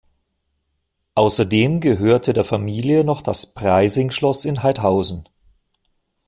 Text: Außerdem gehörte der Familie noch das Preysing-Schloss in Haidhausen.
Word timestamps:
Außerdem 1.13 1.79
gehörte 1.79 2.33
der 2.33 2.43
Familie 2.43 3.03
noch 3.03 3.21
das 3.21 3.53
Preysing-Schloss 3.53 4.45
in 4.45 4.63
Haidhausen. 4.63 5.29